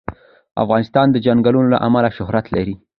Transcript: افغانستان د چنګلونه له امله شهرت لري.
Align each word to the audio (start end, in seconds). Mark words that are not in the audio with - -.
افغانستان 0.63 1.07
د 1.11 1.15
چنګلونه 1.25 1.67
له 1.73 1.77
امله 1.87 2.09
شهرت 2.17 2.45
لري. 2.55 2.75